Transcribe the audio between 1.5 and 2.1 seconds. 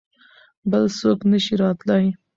راتلای.